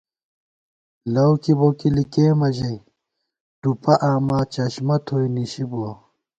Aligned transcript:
لؤ 1.13 1.31
کِبوکی 1.43 1.89
لِکېمہ 1.95 2.49
ژَئی، 2.57 2.77
ٹُپہ 3.61 3.93
آما 4.11 4.39
چشمہ 4.53 4.95
تھوئی 5.05 5.27
نِشِی 5.35 5.63
بُوَہ 5.69 5.91